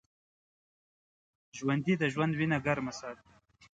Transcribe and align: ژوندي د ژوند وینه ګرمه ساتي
ژوندي 1.57 1.93
د 1.99 2.03
ژوند 2.13 2.33
وینه 2.35 2.57
ګرمه 2.65 2.93
ساتي 2.99 3.29